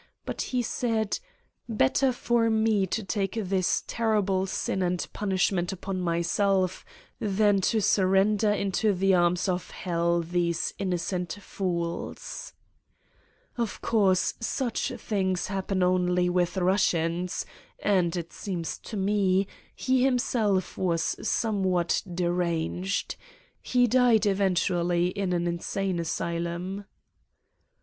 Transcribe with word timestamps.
But 0.25 0.41
he 0.49 0.63
said: 0.63 1.19
l 1.69 1.75
Better 1.75 2.11
for 2.11 2.49
me 2.49 2.87
to 2.87 3.03
take 3.03 3.35
this 3.39 3.83
terrible 3.85 4.47
sin 4.47 4.81
and 4.81 5.07
punishment 5.13 5.71
upon 5.71 6.01
myself 6.01 6.83
than 7.19 7.61
to 7.61 7.81
surrender 7.83 8.49
into 8.51 8.93
the 8.95 9.13
arms 9.13 9.47
of 9.47 9.69
hell 9.69 10.21
these 10.21 10.73
innocent 10.79 11.37
fools.' 11.39 12.51
Of 13.59 13.79
course, 13.83 14.33
such 14.39 14.89
things 14.93 15.45
happen 15.49 15.83
only 15.83 16.31
with 16.31 16.55
Eussians 16.55 17.45
and, 17.77 18.17
it 18.17 18.33
seems 18.33 18.79
to 18.79 18.97
me, 18.97 19.45
he 19.75 20.03
himself 20.03 20.79
was 20.79 21.15
somewhat 21.21 22.01
de 22.11 22.31
ranged. 22.31 23.17
He 23.61 23.85
died 23.85 24.25
eventually 24.25 25.09
in 25.09 25.31
an 25.31 25.45
insane 25.45 25.99
asy 25.99 26.39
lum." 26.39 26.85